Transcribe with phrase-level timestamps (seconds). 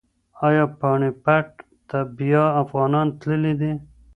[0.47, 1.49] ایا پاني پت
[1.89, 3.71] ته بیا افغانان تللي دي؟